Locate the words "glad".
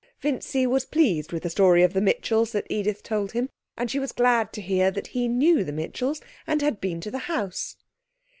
4.11-4.51